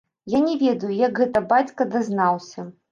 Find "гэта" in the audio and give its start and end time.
1.21-1.45